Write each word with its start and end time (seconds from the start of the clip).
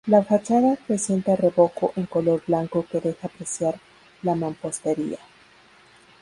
La 0.07 0.23
fachada 0.23 0.79
presenta 0.87 1.35
revoco 1.35 1.93
en 1.95 2.07
color 2.07 2.41
blanco 2.47 2.87
que 2.91 2.99
deja 2.99 3.27
apreciar 3.27 3.79
la 4.23 4.33
mampostería. 4.33 5.19